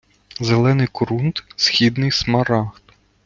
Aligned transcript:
Зелений 0.39 0.87
корунд– 0.87 1.43
східний 1.55 2.11
смарагд 2.11 2.83